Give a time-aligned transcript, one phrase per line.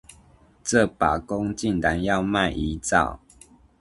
[0.63, 3.19] 這把弓竟然要賣一兆